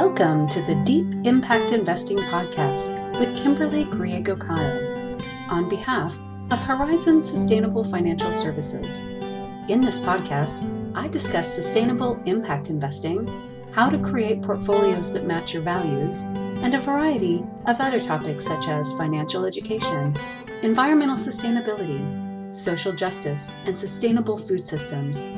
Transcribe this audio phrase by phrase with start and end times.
[0.00, 5.18] Welcome to the Deep Impact Investing Podcast with Kimberly Griego Kyle
[5.50, 6.16] on behalf
[6.52, 9.00] of Horizon Sustainable Financial Services.
[9.68, 10.62] In this podcast,
[10.94, 13.26] I discuss sustainable impact investing,
[13.72, 16.22] how to create portfolios that match your values,
[16.62, 20.14] and a variety of other topics such as financial education,
[20.62, 25.28] environmental sustainability, social justice, and sustainable food systems.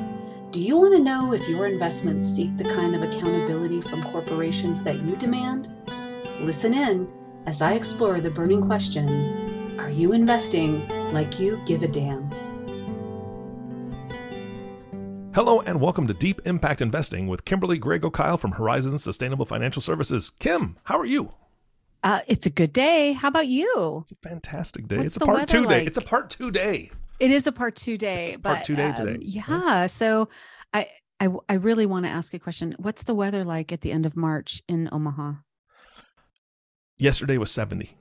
[0.51, 4.83] Do you want to know if your investments seek the kind of accountability from corporations
[4.83, 5.71] that you demand?
[6.41, 7.09] Listen in
[7.45, 12.29] as I explore the burning question Are you investing like you give a damn?
[15.33, 19.81] Hello and welcome to Deep Impact Investing with Kimberly Griego Kyle from Horizon Sustainable Financial
[19.81, 20.33] Services.
[20.39, 21.31] Kim, how are you?
[22.03, 23.13] Uh, it's a good day.
[23.13, 24.03] How about you?
[24.03, 24.97] It's a fantastic day.
[24.97, 25.85] What's it's a part weather two day.
[25.85, 26.91] It's a part two day.
[27.21, 29.17] It is a part two day, a part but two day um, today.
[29.21, 29.85] Yeah.
[29.85, 30.27] So
[30.73, 30.87] I,
[31.19, 32.75] I, I really want to ask a question.
[32.79, 35.33] What's the weather like at the end of March in Omaha?
[36.97, 37.95] Yesterday was 70.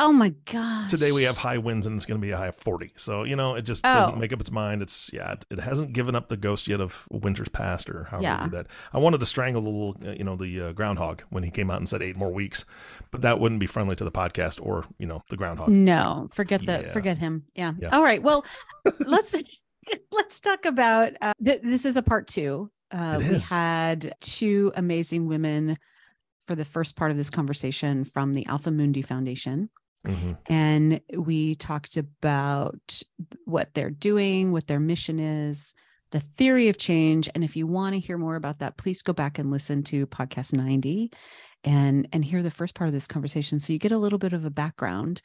[0.00, 0.90] Oh my gosh.
[0.90, 2.92] Today we have high winds and it's going to be a high of 40.
[2.96, 3.92] So, you know, it just Oh.
[3.94, 4.80] doesn't make up its mind.
[4.80, 8.22] It's, yeah, it, it hasn't given up the ghost yet of winter's past or however
[8.22, 8.44] Yeah.
[8.44, 8.66] you do that.
[8.92, 11.68] I wanted to strangle the little, uh, you know, the uh, groundhog when he came
[11.70, 12.64] out and said eight more weeks,
[13.10, 15.68] but that wouldn't be friendly to the podcast or, you know, the groundhog.
[15.70, 16.90] No, forget the Yeah.
[16.90, 17.44] forget him.
[17.54, 17.72] Yeah.
[17.80, 17.88] Yeah.
[17.88, 18.22] All right.
[18.22, 18.44] Well,
[19.00, 19.34] let's
[20.12, 22.70] let's talk about uh, th- this is a part two.
[22.92, 25.76] Uh, we had two amazing women
[26.46, 29.68] for the first part of this conversation from the AlphaMundi Foundation.
[30.04, 33.02] Hmm and we talked about
[33.44, 35.74] what they're doing, what their mission is,
[36.10, 37.28] the theory of change.
[37.34, 40.06] And if you want to hear more about that, please go back and listen to
[40.06, 41.10] podcast 90
[41.64, 44.32] and and hear the first part of this conversation so you get a little bit
[44.32, 45.20] of a background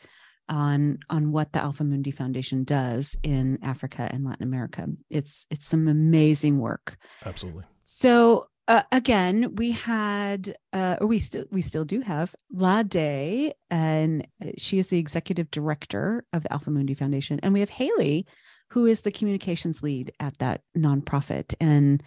[0.49, 4.87] on on what the AlphaMundi Foundation does in Africa and Latin America.
[5.09, 6.97] It's it's some amazing work.
[7.25, 7.63] Absolutely.
[7.83, 14.25] So uh, again, we had, uh, or we still we still do have Ladé, and
[14.41, 18.25] uh, she is the executive director of the AlphaMundi Foundation, and we have Hayley,
[18.69, 21.53] who is the communications lead at that nonprofit.
[21.59, 22.01] And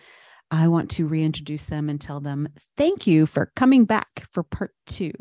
[0.50, 4.72] I want to reintroduce them and tell them thank you for coming back for part
[4.86, 5.12] two.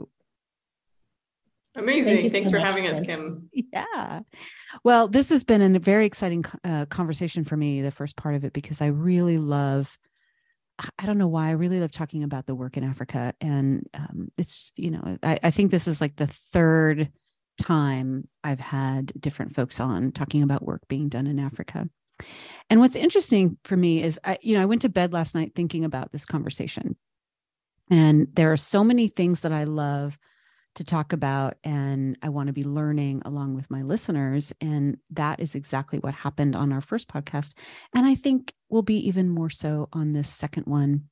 [1.75, 2.23] Amazing.
[2.23, 3.49] you Thanks so for much, having us, Kim.
[3.53, 3.67] Kim.
[3.73, 4.21] Yeah.
[4.83, 8.45] Well, this has been a very exciting uh, conversation for me, the first part of
[8.45, 9.97] it, because I really love,
[10.77, 13.33] I- don't know why, I really love talking about the work in Africa.
[13.39, 17.11] And um, it's, you know, I, I think this is like the third
[17.57, 21.87] time I've had different folks on talking about work being done in Africa.
[22.69, 25.53] And what's interesting for me is, I, you know, I went to bed last night
[25.55, 26.95] thinking about this conversation.
[27.89, 30.17] And there are so many things that I love
[30.75, 35.39] to talk about and I want to be learning along with my listeners and that
[35.39, 37.53] is exactly what happened on our first podcast
[37.93, 41.05] and I think will be even more so on this second one.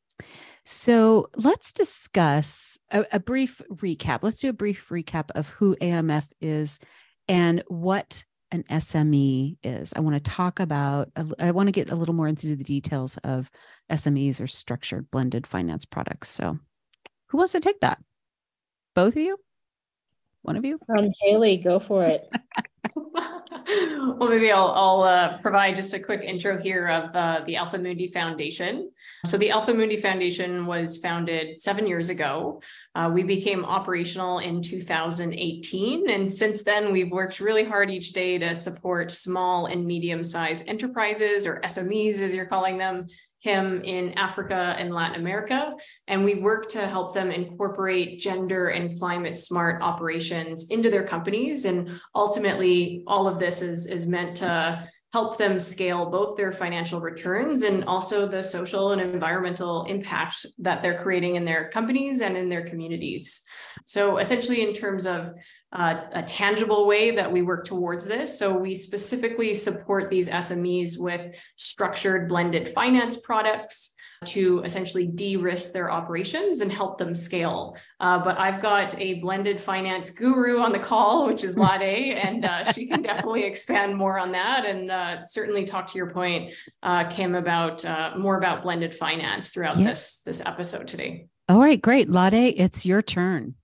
[0.66, 4.20] So, let's discuss a, a brief recap.
[4.22, 6.80] Let's do a brief recap of who AMF is
[7.28, 9.94] and what an SME is.
[9.96, 11.10] I want to talk about
[11.40, 13.50] I want to get a little more into the details of
[13.92, 16.30] SMEs or structured blended finance products.
[16.30, 16.60] So,
[17.28, 18.00] who wants to take that?
[18.96, 19.38] Both of you?
[20.44, 20.78] One of you?
[20.98, 22.30] Um, Hayley, go for it.
[22.98, 28.12] well, maybe I'll, I'll uh, provide just a quick intro here of uh, the AlphaMundi
[28.12, 28.92] Foundation.
[29.26, 32.62] So, the AlphaMundi Foundation was founded seven years ago.
[32.94, 36.10] Uh, we became operational in 2018.
[36.10, 40.68] And since then, we've worked really hard each day to support small and medium sized
[40.68, 43.08] enterprises or SMEs, as you're calling them,
[43.44, 45.74] Kim, in Africa and Latin America.
[46.08, 51.66] And we work to help them incorporate gender and climate smart operations into their companies.
[51.66, 57.00] And ultimately, all of this is, is meant to help them scale both their financial
[57.00, 62.36] returns and also the social and environmental impact that they're creating in their companies and
[62.36, 63.44] in their communities.
[63.86, 65.30] So, essentially, in terms of
[65.74, 68.38] uh, a tangible way that we work towards this.
[68.38, 73.94] So, we specifically support these SMEs with structured blended finance products
[74.26, 77.76] to essentially de risk their operations and help them scale.
[78.00, 82.46] Uh, but I've got a blended finance guru on the call, which is Ladé, and
[82.46, 86.54] uh, she can definitely expand more on that and uh, certainly talk to your point,
[86.82, 91.28] uh, Kim, about uh, more about blended finance throughout this this episode today.
[91.50, 92.10] All right, great.
[92.10, 93.56] Ladé, it's your turn.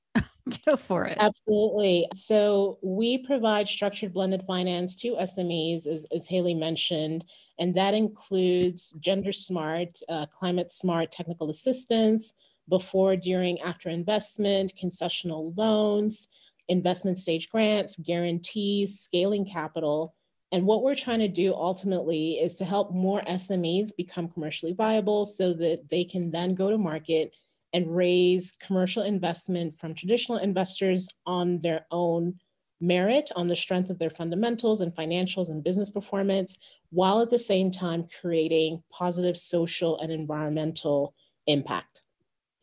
[0.66, 1.18] Go for it.
[1.20, 2.08] Absolutely.
[2.14, 7.26] So we provide structured blended finance to SMEs, as, as Hayley mentioned,
[7.60, 12.34] and that includes gender smart, uh, climate smart technical assistance,
[12.70, 16.28] before, during, after investment, concessional loans,
[16.68, 20.14] investment stage grants, guarantees, scaling capital.
[20.52, 25.26] And what we're trying to do ultimately is to help more SMEs become commercially viable
[25.26, 27.34] so that they can then go to market
[27.74, 32.36] and raise commercial investment from traditional investors on their own
[32.82, 36.56] merit, on the strength of their fundamentals and financials and business performance,
[36.92, 41.14] while at the same time creating positive social and environmental
[41.48, 42.02] impact.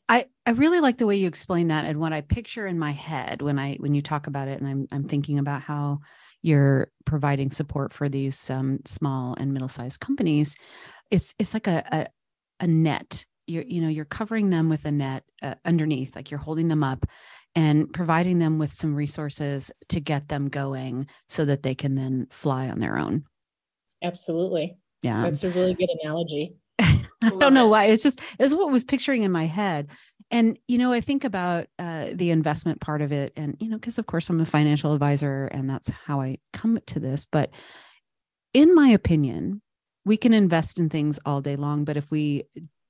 [0.09, 2.93] I, I really like the way you explain that and what I picture in my
[2.93, 5.99] head when I when you talk about it and I'm I'm thinking about how
[6.43, 10.57] you're providing support for these um, small and middle-sized companies
[11.11, 12.07] it's it's like a, a,
[12.65, 16.41] a net you're you know you're covering them with a net uh, underneath like you're
[16.41, 17.07] holding them up
[17.55, 22.27] and providing them with some resources to get them going so that they can then
[22.31, 23.25] fly on their own
[24.03, 26.57] absolutely yeah that's a really good analogy
[27.23, 27.85] I don't know why.
[27.85, 29.89] It's just it's what was picturing in my head.
[30.31, 33.77] And you know, I think about uh, the investment part of it, and you know,
[33.77, 37.25] because of course I'm a financial advisor, and that's how I come to this.
[37.25, 37.51] But
[38.53, 39.63] in my opinion,
[40.05, 42.45] we can invest in things all day long, but if we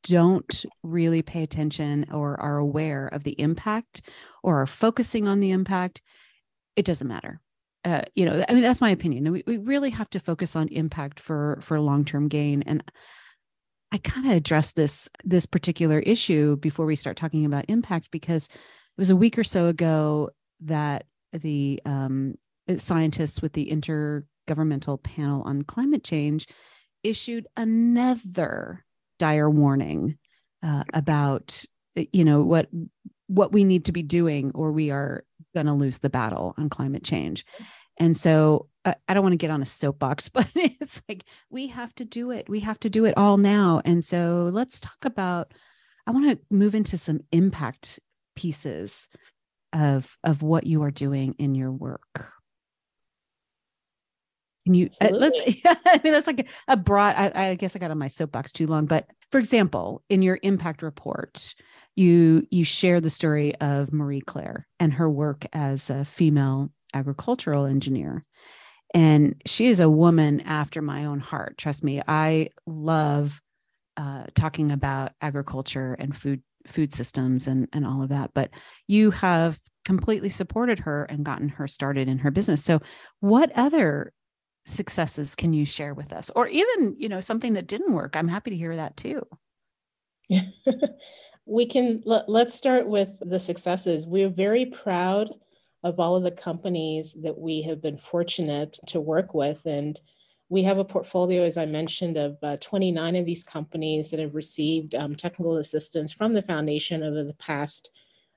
[0.09, 4.03] don't really pay attention or are aware of the impact
[4.43, 6.03] or are focusing on the impact,
[6.77, 7.41] it doesn't matter.
[7.85, 9.31] Uh, you know, I mean, that's my opinion.
[9.31, 12.63] We, we really have to focus on impact for for long term gain.
[12.63, 12.83] And
[13.93, 18.47] I kind of address this this particular issue before we start talking about impact because
[18.47, 20.31] it was a week or so ago
[20.61, 22.35] that the um,
[22.77, 26.49] scientists with the Intergovernmental Panel on Climate Change
[27.03, 28.86] issued another
[29.19, 30.19] dire warning
[30.63, 31.65] uh, about
[31.95, 32.69] you know what
[33.29, 35.25] what we need to be doing or we are
[35.55, 37.45] going to lose the battle on climate change
[37.99, 41.69] and so uh, I don't want to get on a soapbox, but it's like we
[41.69, 42.49] have to do it.
[42.49, 43.83] We have to do it all now.
[43.85, 45.53] And so let's talk about,
[46.07, 47.99] I want to move into some impact
[48.35, 49.09] pieces
[49.73, 52.31] of of what you are doing in your work.
[54.67, 57.79] Can you uh, let's I mean that's like a, a broad I, I guess I
[57.79, 61.55] got on my soapbox too long, but for example, in your impact report,
[61.95, 67.65] you you share the story of Marie Claire and her work as a female agricultural
[67.65, 68.25] engineer.
[68.93, 71.59] And she is a woman after my own heart.
[71.59, 73.41] Trust me, I love
[73.97, 78.33] uh, talking about agriculture and food food systems and and all of that.
[78.35, 78.51] But
[78.89, 82.65] you have completely supported her and gotten her started in her business.
[82.65, 82.81] So,
[83.21, 84.13] what other
[84.67, 88.17] successes can you share with us, or even you know something that didn't work?
[88.17, 89.27] I'm happy to hear that too.
[90.29, 90.43] yeah
[91.47, 94.07] we can let, let's start with the successes.
[94.07, 95.31] We're very proud
[95.85, 99.65] of all of the companies that we have been fortunate to work with.
[99.65, 99.99] And
[100.49, 104.35] we have a portfolio, as I mentioned, of uh, 29 of these companies that have
[104.35, 107.91] received um, technical assistance from the foundation over the past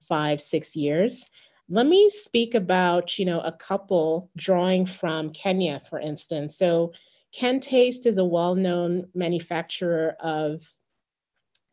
[0.07, 1.25] five, six years.
[1.69, 6.57] Let me speak about, you know, a couple drawing from Kenya, for instance.
[6.57, 6.93] So
[7.33, 10.61] Kentaste is a well-known manufacturer of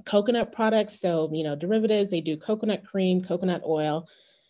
[0.05, 1.01] coconut products.
[1.01, 4.03] So, you know, derivatives, they do coconut cream, coconut oil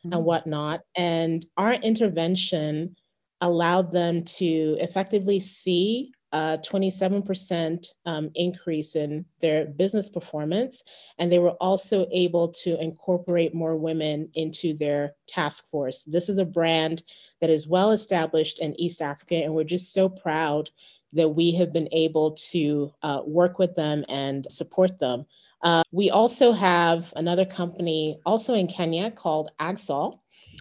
[0.04, 0.14] mm-hmm.
[0.14, 0.80] and whatnot.
[0.96, 2.96] And our intervention
[3.40, 10.82] allowed them to effectively see a 27% um, increase in their business performance.
[11.18, 16.04] And they were also able to incorporate more women into their task force.
[16.04, 17.04] This is a brand
[17.40, 20.70] that is well established in East Africa, and we're just so proud
[21.12, 25.24] that we have been able to uh, work with them and support them.
[25.62, 30.20] Uh, we also have another company also in Kenya called Agsol,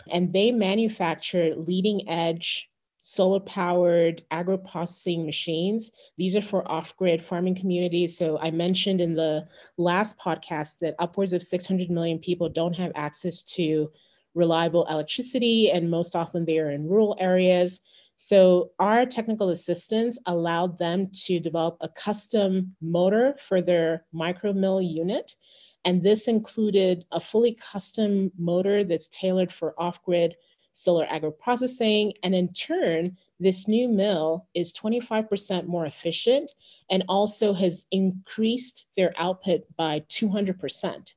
[0.10, 2.70] and they manufacture leading edge
[3.08, 5.92] solar powered agro processing machines.
[6.18, 8.18] These are for off grid farming communities.
[8.18, 9.48] So I mentioned in the
[9.78, 13.92] last podcast that upwards of 600 million people don't have access to
[14.34, 17.80] reliable electricity, and most often they are in rural areas.
[18.16, 24.82] So our technical assistance allowed them to develop a custom motor for their micro mill
[24.82, 25.36] unit.
[25.84, 30.36] And this included a fully custom motor that's tailored for off-grid
[30.76, 32.14] solar agro-processing.
[32.22, 36.52] And in turn, this new mill is 25% more efficient
[36.90, 41.14] and also has increased their output by 200%.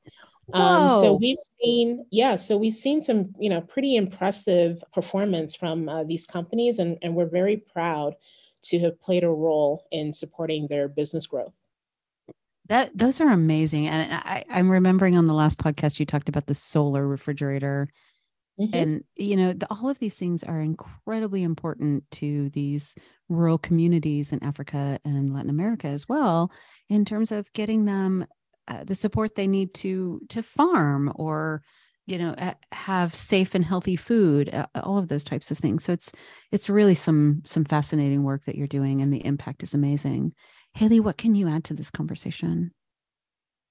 [0.55, 5.89] Um, so we've seen, yeah, so we've seen some, you know, pretty impressive performance from
[5.89, 8.15] uh, these companies, and, and we're very proud
[8.63, 11.53] to have played a role in supporting their business growth.
[12.69, 16.47] That those are amazing, and I, I'm remembering on the last podcast you talked about
[16.47, 17.89] the solar refrigerator,
[18.61, 18.75] mm-hmm.
[18.75, 22.95] and you know the, all of these things are incredibly important to these
[23.29, 26.51] rural communities in Africa and Latin America as well,
[26.89, 28.27] in terms of getting them
[28.69, 31.63] uh, the support they need to to farm or
[32.07, 32.35] you know
[32.73, 35.85] have safe and healthy food uh, all of those types of things.
[35.85, 36.13] So it's
[36.53, 40.33] it's really some some fascinating work that you're doing and the impact is amazing.
[40.75, 42.73] Hayley what can you add to this conversation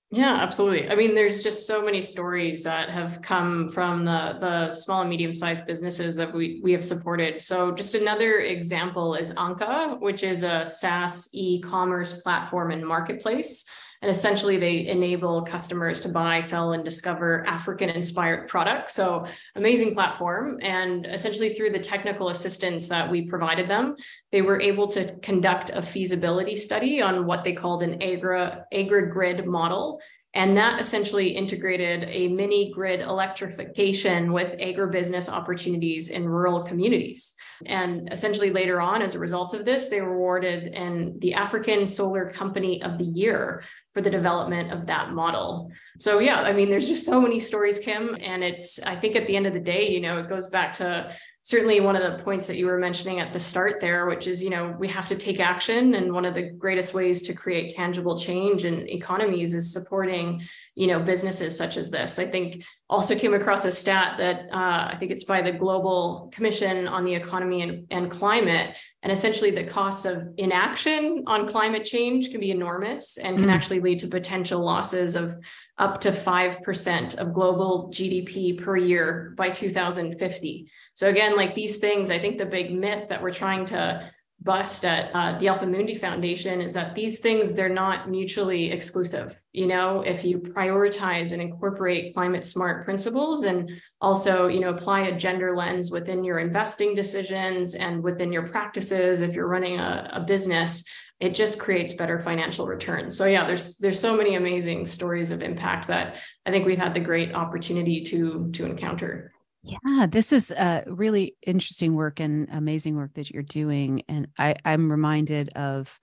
[0.09, 0.89] Yeah, absolutely.
[0.89, 5.09] I mean, there's just so many stories that have come from the, the small and
[5.09, 7.41] medium sized businesses that we, we have supported.
[7.41, 13.65] So, just another example is Anka, which is a SaaS e commerce platform and marketplace.
[14.01, 18.93] And essentially, they enable customers to buy, sell, and discover African inspired products.
[18.93, 19.25] So,
[19.55, 20.59] amazing platform.
[20.61, 23.95] And essentially, through the technical assistance that we provided them,
[24.31, 29.45] they were able to conduct a feasibility study on what they called an agri, grid
[29.47, 29.99] model
[30.37, 37.33] and that essentially integrated a mini grid electrification with agribusiness opportunities in rural communities.
[37.65, 41.87] And essentially, later on, as a result of this, they were awarded in the African
[41.87, 45.71] Solar Company of the Year for the development of that model.
[45.97, 48.15] So, yeah, I mean, there's just so many stories, Kim.
[48.21, 50.71] And it's, I think at the end of the day, you know, it goes back
[50.73, 51.11] to
[51.47, 54.43] certainly one of the points that you were mentioning at the start there which is
[54.43, 57.69] you know we have to take action and one of the greatest ways to create
[57.69, 60.41] tangible change in economies is supporting
[60.75, 64.89] you know businesses such as this i think also came across a stat that uh,
[64.91, 69.51] i think it's by the global commission on the economy and, and climate and essentially
[69.51, 73.53] the cost of inaction on climate change can be enormous and can mm.
[73.53, 75.37] actually lead to potential losses of
[75.77, 82.09] up to 5% of global gdp per year by 2050 so again, like these things,
[82.09, 84.11] I think the big myth that we're trying to
[84.41, 89.39] bust at uh, the Alphamundi Foundation is that these things they're not mutually exclusive.
[89.53, 93.69] You know, if you prioritize and incorporate climate smart principles and
[94.01, 99.21] also, you know, apply a gender lens within your investing decisions and within your practices,
[99.21, 100.83] if you're running a, a business,
[101.19, 103.15] it just creates better financial returns.
[103.15, 106.95] So yeah, there's there's so many amazing stories of impact that I think we've had
[106.95, 109.31] the great opportunity to to encounter.
[109.67, 114.03] Yeah, this is a really interesting work and amazing work that you're doing.
[114.07, 115.99] And I, I'm reminded of,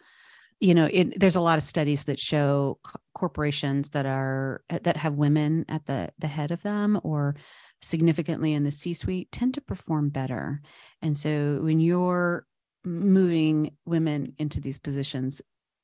[0.60, 2.78] you know, it, there's a lot of studies that show
[3.14, 7.36] corporations that are uh, that have women at the the head of them or
[7.80, 10.60] significantly in the C-suite tend to perform better.
[11.02, 12.46] And so when you're
[12.84, 15.42] moving women into these positions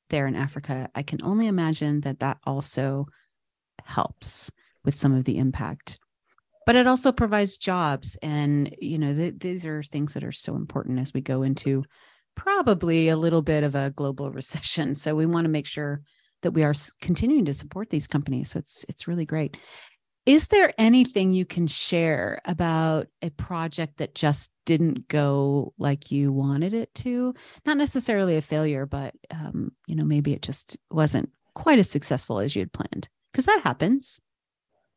[0.09, 3.07] there in Africa, I can only imagine that that also
[3.83, 4.51] helps
[4.83, 5.99] with some of the impact
[6.65, 10.55] but it also provides jobs and you know th- these are things that are so
[10.55, 11.83] important as we go into
[12.35, 14.95] probably a little bit of a global recession.
[14.95, 16.01] So we want to make sure
[16.41, 18.51] that we are continuing to support these companies.
[18.51, 19.57] So it's it's really great.
[20.25, 26.31] Is there anything you can share about a project that just didn't go like you
[26.31, 27.33] wanted it to?
[27.65, 32.39] Not necessarily a failure but um, you know maybe it just wasn't quite as successful
[32.39, 33.09] as you had planned.
[33.31, 34.19] Because that happens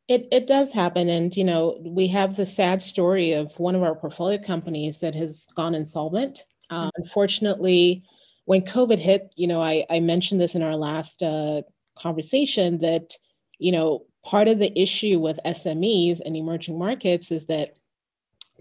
[0.07, 1.09] it, it does happen.
[1.09, 5.15] And, you know, we have the sad story of one of our portfolio companies that
[5.15, 6.45] has gone insolvent.
[6.69, 8.03] Uh, unfortunately,
[8.45, 11.63] when COVID hit, you know, I, I mentioned this in our last uh,
[11.97, 13.15] conversation that,
[13.57, 17.75] you know, part of the issue with SMEs and emerging markets is that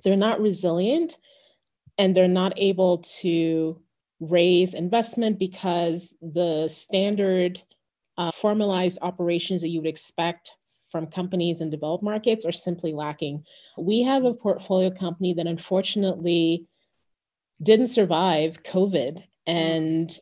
[0.03, 1.19] they're not resilient
[1.99, 3.81] and they're not able to
[4.21, 7.61] raise investment because the standard
[8.17, 10.53] uh, formalized operations that you would expect
[10.95, 13.45] from companies in developed markets are simply lacking.
[13.77, 16.69] We have a portfolio company that unfortunately
[17.61, 19.21] didn't survive COVID.
[19.45, 20.17] And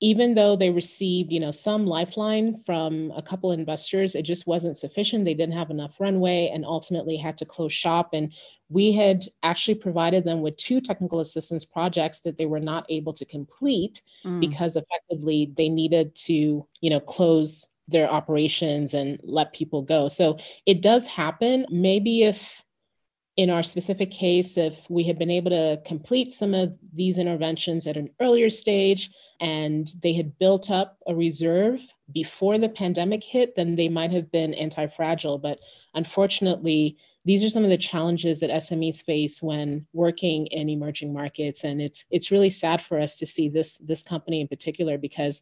[0.00, 4.76] even though they received, you know, some lifeline from a couple investors, it just wasn't
[4.76, 5.24] sufficient.
[5.24, 8.10] They didn't have enough runway and ultimately had to close shop.
[8.12, 8.32] And
[8.68, 13.12] we had actually provided them with two technical assistance projects that they were not able
[13.12, 14.40] to complete mm.
[14.40, 20.08] because effectively they needed to, you know, close their operations and let people go.
[20.08, 21.66] So it does happen.
[21.70, 22.62] Maybe if
[23.38, 27.86] in our specific case, if we had been able to complete some of these interventions
[27.86, 31.80] at an earlier stage and they had built up a reserve
[32.12, 35.38] before the pandemic hit, then they might have been anti fragile.
[35.38, 35.60] But
[35.94, 41.62] unfortunately, these are some of the challenges that SMEs face when working in emerging markets.
[41.62, 45.40] And it's it's really sad for us to see this, this company in particular because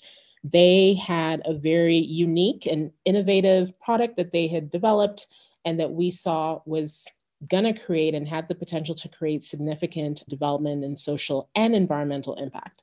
[0.52, 5.26] they had a very unique and innovative product that they had developed
[5.64, 7.06] and that we saw was
[7.50, 12.34] going to create and had the potential to create significant development and social and environmental
[12.36, 12.82] impact.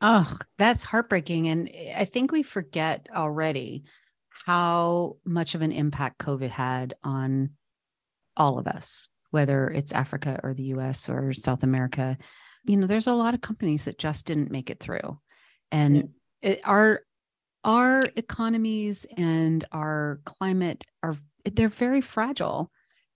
[0.00, 1.48] Oh, that's heartbreaking.
[1.48, 3.84] And I think we forget already
[4.46, 7.50] how much of an impact COVID had on
[8.36, 12.18] all of us, whether it's Africa or the US or South America.
[12.64, 15.18] You know, there's a lot of companies that just didn't make it through.
[15.70, 16.10] And
[16.42, 17.02] it, our
[17.64, 22.70] our economies and our climate are they're very fragile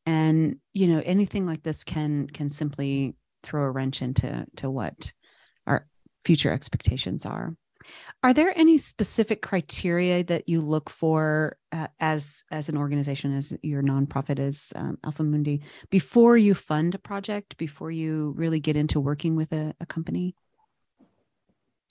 [0.06, 5.12] and you know anything like this can can simply throw a wrench into to what
[5.66, 5.86] our
[6.24, 7.54] future expectations are
[8.22, 13.56] Are there any specific criteria that you look for uh, as as an organization, as
[13.62, 19.00] your nonprofit, as um, AlphaMundi, before you fund a project, before you really get into
[19.00, 20.34] working with a, a company?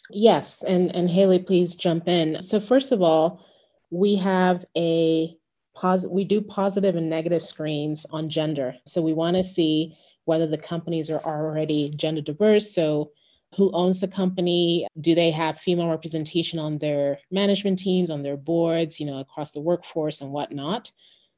[0.10, 2.42] Yes, and and Hayley, please jump in.
[2.42, 3.44] So first of all,
[3.90, 5.36] we have a
[5.76, 8.76] pos- We do positive and negative screens on gender.
[8.86, 12.74] So we want to see whether the companies are already gender diverse.
[12.74, 13.12] So
[13.56, 18.36] who owns the company do they have female representation on their management teams on their
[18.36, 20.92] boards you know across the workforce and whatnot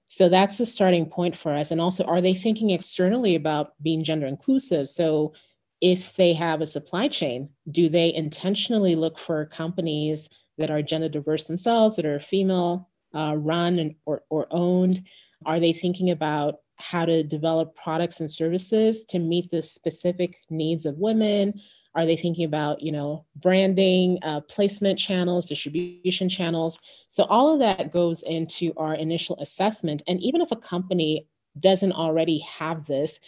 [0.09, 4.03] so that's the starting point for us and also are they thinking externally about being
[4.03, 5.33] gender inclusive so
[5.81, 11.09] if they have a supply chain do they intentionally look for companies that are gender
[11.09, 15.01] diverse themselves that are female uh, run and, or, or owned
[15.45, 20.85] are they thinking about how to develop products and services to meet the specific needs
[20.85, 21.53] of women
[21.97, 26.79] are they thinking about, you know, branding, uh, placement channels, distribution channels?
[27.09, 30.03] So all of that goes into our initial assessment.
[30.07, 31.27] And even if a company
[31.59, 33.19] doesn't already have this,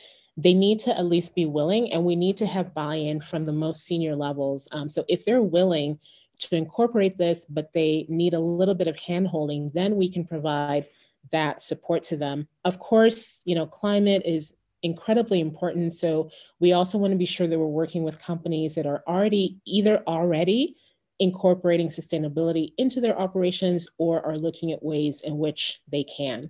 [0.42, 3.52] they need to at least be willing, and we need to have buy-in from the
[3.52, 4.68] most senior levels.
[4.72, 6.00] Um, so if they're willing
[6.40, 10.86] to incorporate this, but they need a little bit of handholding, then we can provide
[11.32, 12.48] that support to them.
[12.64, 15.94] Of course, you know, climate is incredibly important.
[15.94, 16.32] So
[16.62, 20.02] we also want to be sure that we're working with companies that are already either
[20.08, 20.78] already
[21.20, 26.50] incorporating sustainability into their operations or are looking at ways in which they can.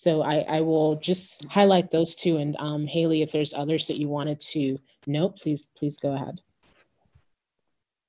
[0.00, 2.38] So I, I will just highlight those two.
[2.38, 6.40] And um, Hayley, if there's others that you wanted to note, please, please go ahead.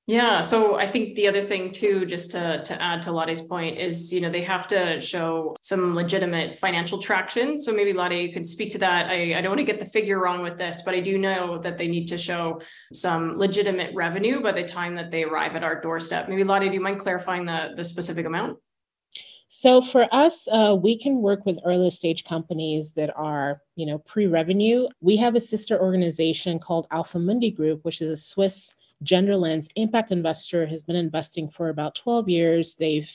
[0.06, 3.78] Yeah, so I think the other thing too, just to to add to Ladé's point,
[3.78, 7.58] is you know they have to show some legitimate financial traction.
[7.58, 9.06] So maybe Ladé, could speak to that.
[9.06, 11.58] I, I don't want to get the figure wrong with this, but I do know
[11.58, 15.62] that they need to show some legitimate revenue by the time that they arrive at
[15.62, 16.28] our doorstep.
[16.28, 18.58] Maybe Ladé, do you mind clarifying the the specific amount?
[19.54, 23.98] So for us, uh, we can work with early stage companies that are, you know,
[23.98, 24.88] pre-revenue.
[25.02, 30.10] We have a sister organization called AlphaMundi Group, which is a Swiss gender lens Impact
[30.10, 32.76] Investor has been investing for about 12 years.
[32.76, 33.12] They've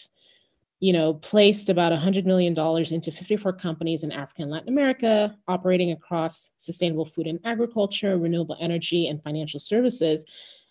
[0.80, 2.56] you know, placed about $100 million
[2.93, 8.58] into 54 companies in Africa and Latin America, operating across sustainable food and agriculture, renewable
[8.62, 10.23] energy, and financial services.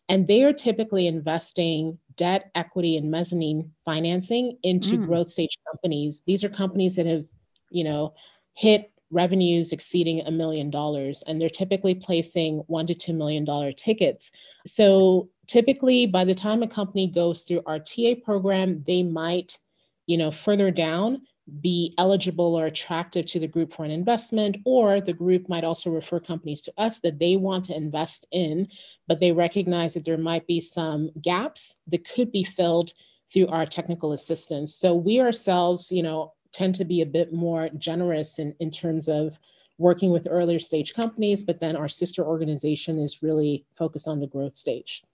[0.09, 5.07] And they are typically investing debt, equity, and mezzanine financing into mm.
[5.07, 6.23] growth stage companies.
[6.27, 7.27] These are companies that have,
[7.71, 8.15] you know,
[8.55, 13.73] hit revenues exceeding a million dollars, and they're typically placing one to two million dollar
[13.73, 14.31] tickets.
[14.67, 19.59] So typically, by the time a company goes through our TA program, they might,
[20.07, 21.23] you know, further down
[21.61, 25.91] be eligible or attractive to the group for an investment, or the group might also
[25.91, 28.69] refer companies to us that they want to invest in,
[29.07, 32.93] but they recognize that there might be some gaps that could be filled
[33.33, 34.75] through our technical assistance.
[34.75, 39.09] So we ourselves, you know, tend to be a bit more generous in, in terms
[39.09, 39.39] of
[39.79, 44.27] working with earlier stage companies, but then our sister organization is really focused on the
[44.27, 45.05] growth stage.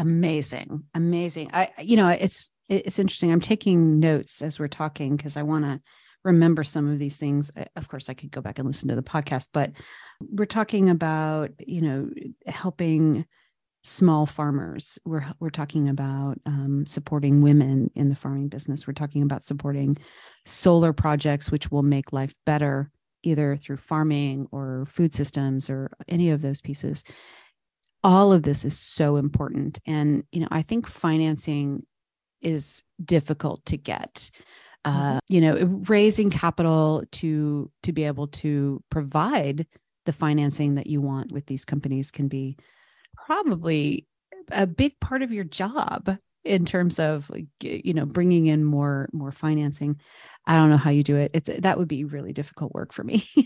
[0.00, 0.84] Amazing.
[0.94, 1.50] Amazing.
[1.52, 3.30] I, you know, it's, it's interesting.
[3.30, 5.80] I'm taking notes as we're talking because I want to
[6.24, 7.50] remember some of these things.
[7.76, 9.72] Of course, I could go back and listen to the podcast, but
[10.20, 12.10] we're talking about, you know,
[12.46, 13.26] helping
[13.82, 14.98] small farmers.
[15.04, 18.86] We're we're talking about um, supporting women in the farming business.
[18.86, 19.98] We're talking about supporting
[20.46, 22.90] solar projects, which will make life better,
[23.22, 27.04] either through farming or food systems or any of those pieces.
[28.02, 31.84] All of this is so important, and you know, I think financing
[32.40, 34.30] is difficult to get.
[34.86, 35.18] Uh, mm-hmm.
[35.28, 35.56] you know,
[35.88, 39.66] raising capital to to be able to provide
[40.06, 42.56] the financing that you want with these companies can be
[43.26, 44.06] probably
[44.50, 49.32] a big part of your job in terms of you know bringing in more more
[49.32, 50.00] financing.
[50.46, 51.30] I don't know how you do it.
[51.34, 53.24] It's, that would be really difficult work for me.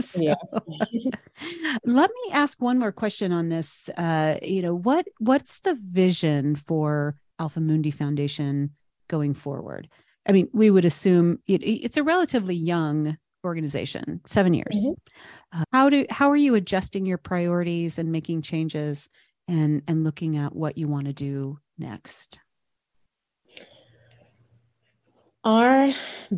[0.00, 0.34] So,
[1.84, 3.88] let me ask one more question on this.
[3.96, 8.70] Uh, you know what what's the vision for alphamundi foundation
[9.08, 9.88] going forward?
[10.26, 14.74] I mean we would assume it, it's a relatively young organization seven years.
[14.74, 15.60] Mm-hmm.
[15.60, 19.08] uh, how do how are you adjusting your priorities and making changes
[19.46, 22.38] and and looking at what you want to do next?
[25.42, 25.92] Our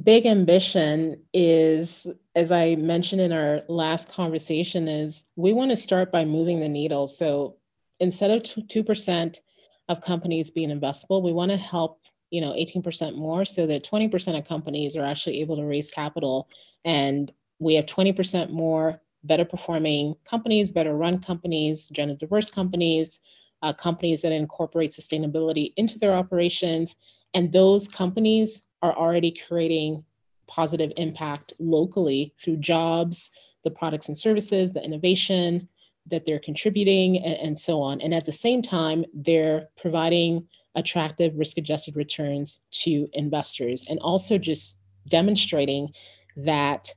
[0.05, 6.13] big ambition is as i mentioned in our last conversation is we want to start
[6.13, 7.09] by moving the needle.
[7.09, 7.57] So
[7.99, 9.41] instead of 2%
[9.89, 12.01] of companies being investable we want to help
[12.31, 16.49] you know 18% more so that 20% of companies are actually able to raise capital.
[16.85, 23.19] And we have 20% more better performing companies better run companies gender diverse companies
[23.63, 26.97] uh, companies that incorporate sustainability into their operations.
[27.35, 30.05] And those companies are already creating
[30.47, 33.31] positive impact locally through jobs,
[33.65, 35.69] the products and services, the innovation
[36.07, 38.01] that they're contributing, and, and so on.
[38.01, 44.39] And at the same time, they're providing attractive risk adjusted returns to investors and also
[44.39, 45.93] just demonstrating
[46.37, 46.89] that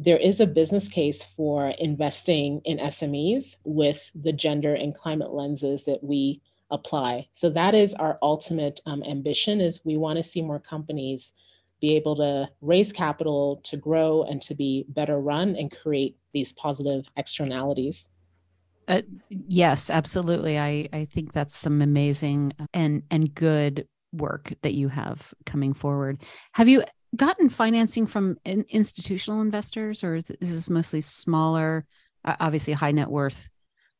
[0.00, 5.84] there is a business case for investing in SMEs with the gender and climate lenses
[5.84, 7.28] that we apply.
[7.32, 11.34] So that is our ultimate um, ambition is we want to see more companies
[11.82, 16.52] be able to raise capital to grow and to be better run and create these
[16.52, 18.08] positive externalities.
[18.88, 20.58] Uh, yes, absolutely.
[20.58, 26.22] I, I think that's some amazing and and good work that you have coming forward.
[26.52, 26.84] Have you
[27.16, 31.84] gotten financing from in, institutional investors, or is, is, this mostly smaller,
[32.24, 33.48] uh, obviously high net worth,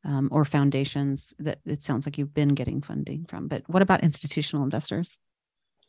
[0.05, 3.49] um, or foundations that it sounds like you've been getting funding from?
[3.49, 5.19] But what about institutional investors?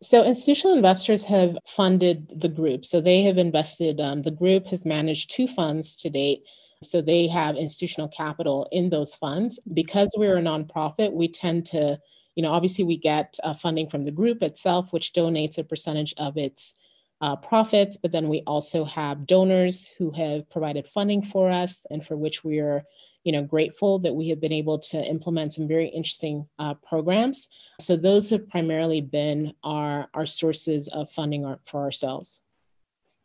[0.02, 2.86] So, institutional investors have funded the group.
[2.86, 6.44] So, they have invested, um, the group has managed two funds to date.
[6.82, 9.60] So, they have institutional capital in those funds.
[9.72, 12.00] Because we're a nonprofit, we tend to,
[12.34, 16.16] you know, obviously we get uh, funding from the group itself, which donates a percentage
[16.18, 16.74] of its
[17.22, 22.06] uh, profits, but then we also have donors who have provided funding for us and
[22.06, 22.84] for which we are
[23.24, 27.48] you know, grateful that we have been able to implement some very interesting uh, programs.
[27.80, 32.42] So those have primarily been our, our sources of funding our, for ourselves.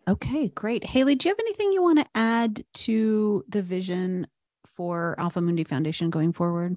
[0.09, 0.85] Okay, great.
[0.85, 4.27] Hayley, do you have anything you want to add to the vision
[4.67, 6.77] for AlphaMundi Foundation going forward?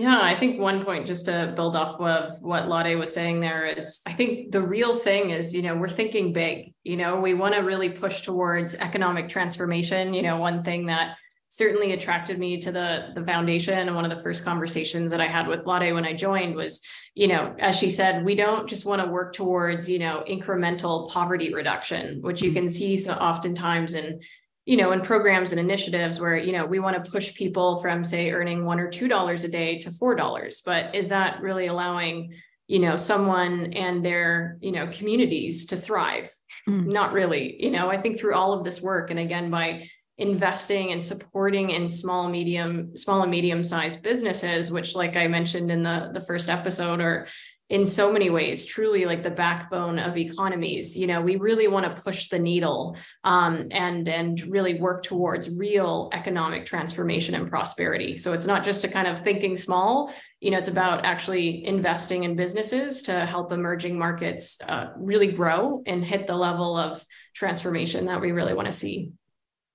[0.00, 3.66] Yeah, I think one point just to build off of what Ladé was saying there
[3.66, 6.72] is I think the real thing is, you know, we're thinking big.
[6.84, 10.14] You know, we want to really push towards economic transformation.
[10.14, 11.16] You know, one thing that
[11.48, 15.26] certainly attracted me to the the foundation and one of the first conversations that I
[15.26, 16.80] had with Ladé when I joined was,
[17.14, 21.10] you know, as she said, we don't just want to work towards, you know, incremental
[21.10, 22.60] poverty reduction, which you mm-hmm.
[22.60, 24.20] can see so oftentimes in
[24.68, 28.04] you know, in programs and initiatives where, you know, we want to push people from
[28.04, 30.60] say earning one or two dollars a day to four dollars.
[30.60, 32.34] But is that really allowing,
[32.66, 36.30] you know, someone and their, you know, communities to thrive?
[36.68, 36.88] Mm.
[36.88, 37.56] Not really.
[37.58, 41.70] You know, I think through all of this work, and again, by investing and supporting
[41.70, 46.20] in small medium small and medium sized businesses which like i mentioned in the the
[46.20, 47.28] first episode are
[47.70, 50.96] in so many ways truly like the backbone of economies.
[50.96, 55.56] You know we really want to push the needle um, and and really work towards
[55.56, 58.16] real economic transformation and prosperity.
[58.16, 60.12] So it's not just a kind of thinking small.
[60.40, 65.82] You know it's about actually investing in businesses to help emerging markets uh, really grow
[65.86, 67.04] and hit the level of
[67.34, 69.12] transformation that we really want to see.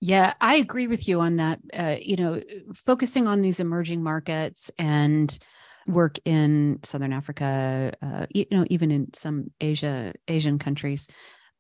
[0.06, 1.60] Yeah, I agree with you on that.
[1.74, 2.42] Uh, you know,
[2.74, 5.40] focusing on these emerging markets and
[5.88, 11.10] work in Southern Africa, uh, you know, even in some Asia Asian countries.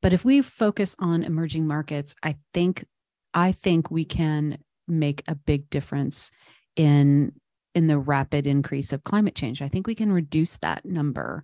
[0.02, 2.86] But if we focus on emerging markets, I think
[3.34, 4.58] I think we can
[4.88, 6.32] make a big difference
[6.76, 7.34] in
[7.76, 9.62] in the rapid increase of climate change.
[9.62, 11.44] I think we can reduce that number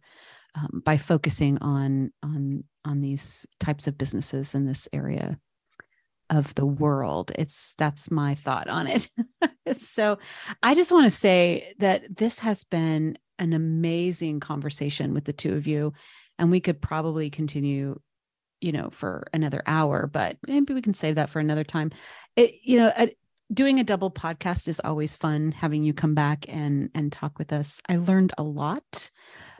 [0.55, 5.37] um, by focusing on on on these types of businesses in this area
[6.29, 7.31] of the world.
[7.35, 9.09] It's that's my thought on it.
[9.77, 10.17] so
[10.61, 15.55] I just want to say that this has been an amazing conversation with the two
[15.55, 15.93] of you.
[16.37, 17.99] And we could probably continue,
[18.61, 21.91] you know, for another hour, but maybe we can save that for another time.
[22.35, 22.91] It, you know,
[23.51, 27.51] doing a double podcast is always fun having you come back and and talk with
[27.51, 27.81] us.
[27.89, 29.11] I learned a lot.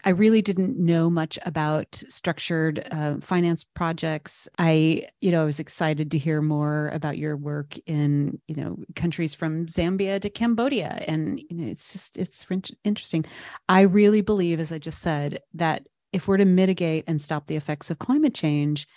[0.03, 4.47] I really didn't know much about structured uh, finance projects.
[4.57, 8.77] I, you know, I was excited to hear more about your work in, you know,
[8.95, 12.45] countries from Zambia to Cambodia, and you know, it's just it's
[12.83, 13.25] interesting.
[13.67, 17.55] I really believe, as I just said, that if we're to mitigate and stop the
[17.55, 18.87] effects of climate change,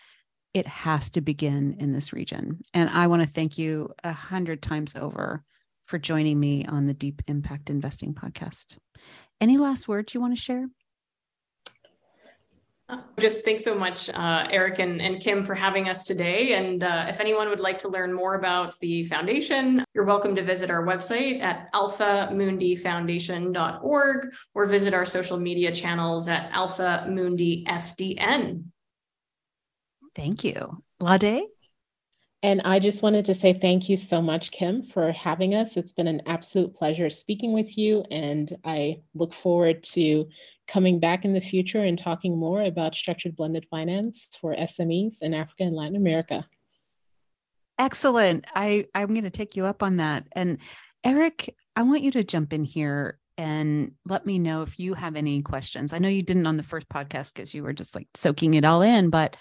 [0.55, 2.61] it has to begin in this region.
[2.75, 5.45] And I want to thank you a hundred times over
[5.87, 8.79] for joining me on the Deep Impact Investing podcast.
[9.41, 10.69] Any last words you want to share?
[13.19, 16.53] Just thanks so much, uh, Eric and, and Kim, for having us today.
[16.55, 20.43] And uh, if anyone would like to learn more about the foundation, you're welcome to
[20.43, 28.65] visit our website at alphamundifoundation.org or visit our social media channels at Alpha Mundi FDN.
[30.15, 30.83] Thank you.
[31.01, 31.43] Ladé?
[32.45, 35.77] And I just wanted to say thank you so much, Kim, for having us.
[35.77, 40.27] It's been an absolute pleasure speaking with you, and I look forward to
[40.73, 45.35] coming back in the future and talking more about structured blended finance for SMEs in
[45.35, 46.47] Africa and Latin America.
[47.79, 48.47] Excellent.
[48.55, 50.25] I, I'm going to take you up on that.
[50.33, 50.59] And
[51.05, 55.17] Eric, I want you to jump in here and let me know if you have
[55.17, 55.93] any questions.
[55.93, 58.65] I know you didn't on the first podcast because you were just like soaking it
[58.65, 59.37] all in, but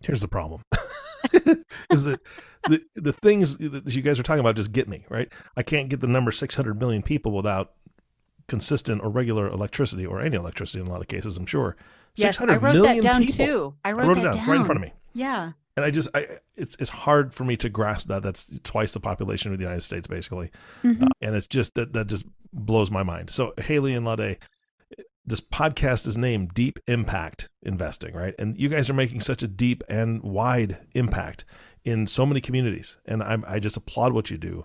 [0.00, 0.62] here's the problem
[1.90, 2.20] is that
[2.68, 5.30] the, the things that you guys are talking about just get me, right?
[5.56, 7.72] I can't get the number 600 million people without
[8.48, 11.76] consistent or regular electricity or any electricity in a lot of cases, I'm sure.
[12.16, 13.46] Yes, I wrote that down people.
[13.46, 13.74] too.
[13.84, 14.92] I wrote, I wrote it down, down right in front of me.
[15.14, 16.26] Yeah and I just I
[16.56, 19.82] it's it's hard for me to grasp that that's twice the population of the United
[19.82, 20.50] States basically,
[20.82, 21.04] mm-hmm.
[21.04, 23.30] uh, and it's just that that just blows my mind.
[23.30, 24.38] So Hayley and Ladé,
[25.24, 28.34] this podcast is named Deep Impact Investing, right?
[28.38, 31.44] And you guys are making such a deep and wide impact
[31.84, 34.64] in so many communities, and I I just applaud what you do.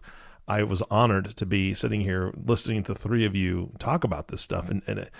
[0.49, 4.41] I was honored to be sitting here listening to three of you talk about this
[4.41, 4.99] stuff, and and.
[4.99, 5.11] It,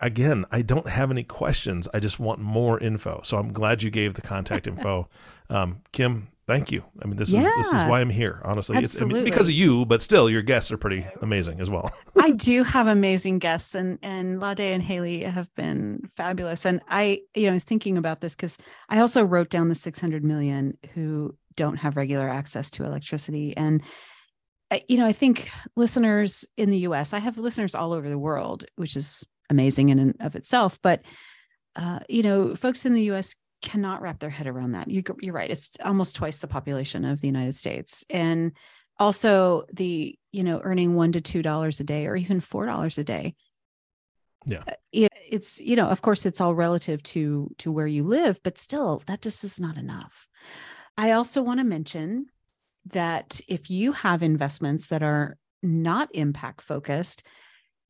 [0.00, 1.88] again, I don't have any questions.
[1.92, 3.22] I just want more info.
[3.24, 5.08] So I'm glad you gave the contact info.
[5.48, 6.84] Um, Kim, thank you.
[7.02, 8.40] I mean, this yeah, is this is why I'm here.
[8.44, 8.82] Honestly, absolutely.
[8.82, 11.92] it's I mean, because of you, but still, your guests are pretty amazing as well.
[12.20, 16.64] I do have amazing guests, and and Ladé and Hayley have been fabulous.
[16.64, 18.58] And I, you know, I was thinking about this because
[18.88, 23.82] I also wrote down the 600 million who don't have regular access to electricity, and
[24.88, 27.12] you know, I think listeners in the U.S.
[27.12, 30.78] I have listeners all over the world, which is amazing in and of itself.
[30.82, 31.02] But
[31.76, 33.36] uh, you know, folks in the U.S.
[33.62, 34.90] cannot wrap their head around that.
[34.90, 38.52] You, you're right; it's almost twice the population of the United States, and
[38.98, 42.98] also the you know earning one to two dollars a day, or even four dollars
[42.98, 43.34] a day.
[44.46, 48.40] Yeah, uh, it's you know, of course, it's all relative to to where you live,
[48.42, 50.26] but still, that just is not enough.
[50.96, 52.26] I also want to mention
[52.86, 57.22] that if you have investments that are not impact focused,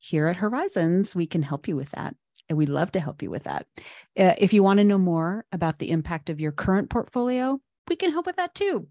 [0.01, 2.17] here at Horizons, we can help you with that.
[2.49, 3.67] And we'd love to help you with that.
[4.19, 7.97] Uh, if you want to know more about the impact of your current portfolio, we
[7.97, 8.89] can help with that too.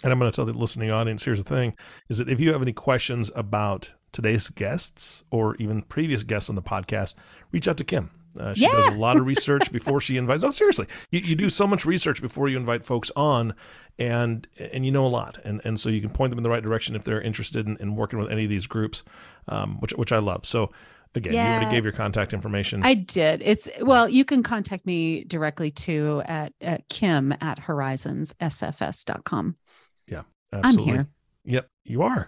[0.05, 1.75] And I'm going to tell the listening audience here's the thing
[2.09, 6.53] is that if you have any questions about today's guests or even previous guests on
[6.53, 7.15] the podcast,
[7.51, 8.11] reach out to Kim.
[8.39, 8.71] Uh, she yeah.
[8.71, 10.43] does a lot of research before she invites.
[10.43, 13.55] Oh, seriously, you, you do so much research before you invite folks on,
[13.97, 16.51] and and you know a lot, and and so you can point them in the
[16.51, 19.03] right direction if they're interested in, in working with any of these groups,
[19.47, 20.45] um, which which I love.
[20.45, 20.69] So
[21.15, 21.47] again, yeah.
[21.47, 22.83] you already gave your contact information.
[22.83, 23.41] I did.
[23.43, 29.55] It's well, you can contact me directly too at, at Kim at horizonssfs.com.
[30.53, 30.91] Absolutely.
[30.91, 31.07] I'm here.
[31.45, 32.27] Yep, you are.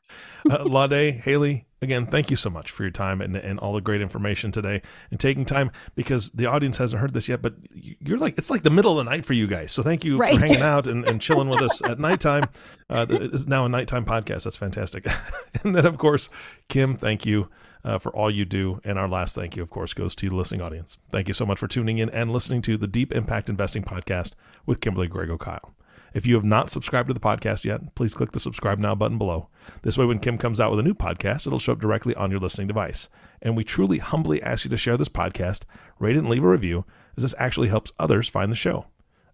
[0.50, 3.82] Uh, Ladé, Hayley, again, thank you so much for your time and, and all the
[3.82, 8.18] great information today and taking time because the audience hasn't heard this yet, but you're
[8.18, 9.72] like, it's like the middle of the night for you guys.
[9.72, 10.36] So thank you right.
[10.36, 12.44] for hanging out and, and chilling with us at nighttime.
[12.90, 14.44] Uh, it's now a nighttime podcast.
[14.44, 15.08] That's fantastic.
[15.64, 16.30] and then, of course,
[16.70, 17.50] Kim, thank you.
[17.84, 18.82] Uh, for all you do.
[18.84, 20.98] And our last thank you, of course, goes to the listening audience.
[21.10, 24.34] Thank you so much for tuning in and listening to the Deep Impact Investing Podcast
[24.66, 25.74] with Kimberly Griego Kyle.
[26.18, 29.20] If you have not subscribed to the podcast yet, please click the subscribe now button
[29.20, 29.50] below.
[29.84, 32.32] This way, when Kim comes out with a new podcast, it'll show up directly on
[32.32, 33.08] your listening device.
[33.40, 35.62] And we truly humbly ask you to share this podcast,
[36.00, 38.88] rate it, and leave a review, as this actually helps others find the show.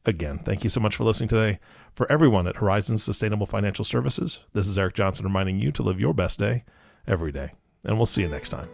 [0.05, 1.59] Again, thank you so much for listening today.
[1.95, 6.01] For everyone at Horizons Sustainable Financial Services, this is Eric Johnson reminding you to live
[6.01, 6.65] your best day
[7.07, 7.53] every day.
[7.85, 8.67] And we'll see you next time.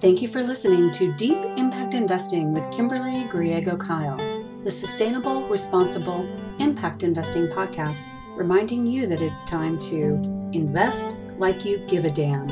[0.00, 6.26] Thank you for listening to Deep Impact Investing with Kimberly Griego Kyle the Sustainable, Responsible
[6.58, 10.14] Impact Investing podcast, reminding you that it's time to
[10.52, 12.48] invest like you give a damn.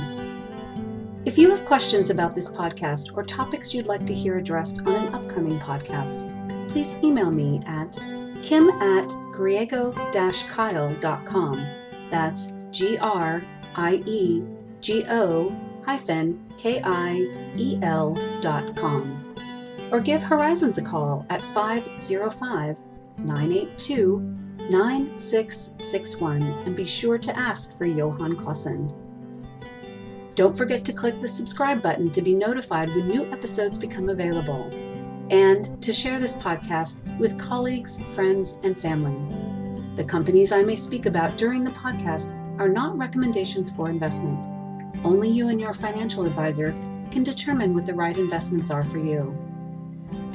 [1.25, 5.07] If you have questions about this podcast or topics you'd like to hear addressed on
[5.07, 6.29] an upcoming podcast,
[6.69, 7.99] please email me at
[8.43, 11.67] kim at griego-kyle.com.
[12.11, 13.43] That's G R
[13.75, 14.43] I E
[14.83, 19.22] G O hyphen K I E L dot com
[19.93, 22.77] or give Horizons a call at 505
[23.19, 24.19] 982
[24.71, 28.93] 9661 and be sure to ask for Johan Clausen.
[30.35, 34.71] Don't forget to click the subscribe button to be notified when new episodes become available
[35.31, 39.17] and to share this podcast with colleagues, friends, and family.
[39.97, 44.47] The companies I may speak about during the podcast are not recommendations for investment.
[45.05, 46.71] Only you and your financial advisor
[47.11, 49.37] can determine what the right investments are for you.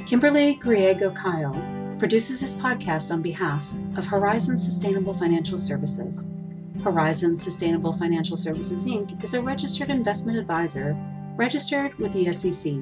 [0.08, 1.54] Kimberly Griego Kyle
[2.00, 3.68] produces this podcast on behalf
[3.98, 6.30] of Horizon Sustainable Financial Services.
[6.82, 9.22] Horizon Sustainable Financial Services Inc.
[9.22, 10.96] is a registered investment advisor
[11.36, 12.76] registered with the SEC.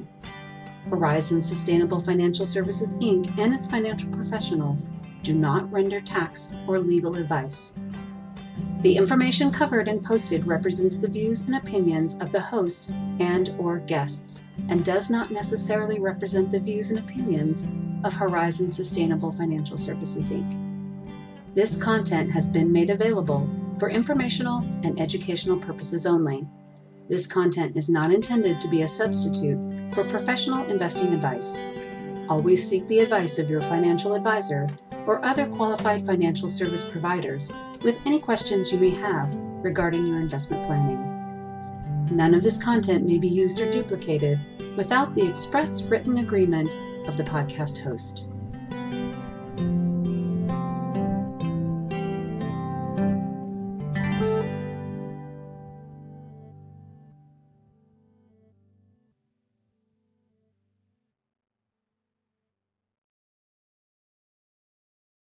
[0.87, 3.35] Horizon Sustainable Financial Services Inc.
[3.39, 4.91] and its financial professionals
[5.23, 7.79] do not render tax or legal advice.
[8.81, 13.79] The information covered and posted represents the views and opinions of the host and or
[13.79, 17.67] guests and does not necessarily represent the views and opinions
[18.03, 20.61] of Horizon Sustainable Financial Services Inc.
[21.55, 26.47] This content has been made available for informational and educational purposes only.
[27.09, 29.57] This content is not intended to be a substitute
[29.93, 31.63] for professional investing advice.
[32.29, 34.67] Always seek the advice of your financial advisor
[35.05, 37.51] or other qualified financial service providers
[37.85, 39.31] with any questions you may have
[39.63, 40.99] regarding your investment planning.
[42.11, 44.39] None of this content may be used or duplicated
[44.75, 46.67] without the express written agreement
[47.07, 48.27] of the podcast host.